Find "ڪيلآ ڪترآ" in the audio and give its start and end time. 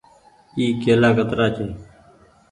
0.81-1.47